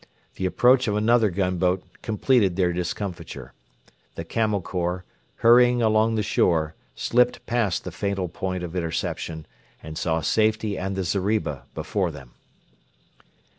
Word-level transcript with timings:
The 0.33 0.47
approach 0.47 0.87
of 0.87 0.95
another 0.95 1.29
gunboat 1.29 1.83
completed 2.01 2.55
their 2.55 2.73
discomfiture. 2.73 3.53
The 4.15 4.23
Camel 4.25 4.59
Corps, 4.59 5.05
hurrying 5.45 5.83
along 5.83 6.15
the 6.15 6.23
shore, 6.23 6.73
slipped 6.95 7.45
past 7.45 7.83
the 7.83 7.91
fatal 7.91 8.27
point 8.27 8.63
of 8.63 8.75
interception, 8.75 9.45
and 9.83 9.99
saw 9.99 10.21
safety 10.21 10.75
and 10.75 10.95
the 10.95 11.03
zeriba 11.03 11.65
before 11.75 12.09
them. 12.09 12.31